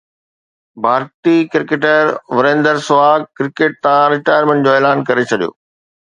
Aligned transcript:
ڀارتي 0.83 1.35
cricketer 1.51 2.05
Virender 2.37 2.75
Sehwag 2.87 3.19
cricket 3.37 3.75
تان 3.83 4.01
retirement 4.15 4.65
جو 4.69 4.73
اعلان 4.79 5.05
ڪري 5.11 5.27
ڇڏيو 5.33 5.51